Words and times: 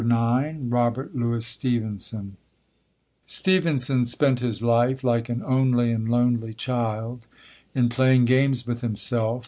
IX 0.03 0.57
ROBERT 0.63 1.15
LOUIS 1.15 1.45
STEVENSON 1.45 2.35
Stevenson 3.27 4.03
spent 4.03 4.39
his 4.39 4.63
life, 4.63 5.03
like 5.03 5.29
an 5.29 5.43
only 5.45 5.91
and 5.91 6.09
lonely 6.09 6.55
child, 6.55 7.27
in 7.75 7.87
playing 7.87 8.25
games 8.25 8.65
with 8.65 8.81
himself. 8.81 9.39